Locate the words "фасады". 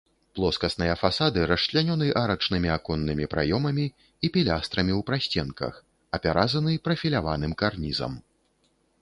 1.01-1.41